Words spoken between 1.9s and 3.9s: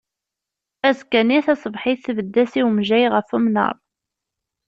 tbed-as i wemjay ɣef umnar.